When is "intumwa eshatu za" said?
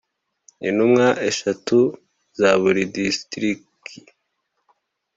0.67-2.49